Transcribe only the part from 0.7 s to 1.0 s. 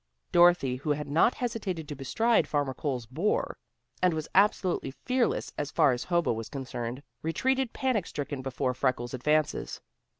who